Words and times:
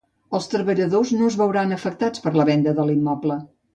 Els 0.37 0.47
treballadors 0.53 1.11
no 1.19 1.29
es 1.33 1.37
veuran 1.41 1.75
afectats 1.77 2.25
per 2.25 2.33
la 2.39 2.47
venda 2.51 2.75
de 2.81 2.87
l'immoble. 2.89 3.37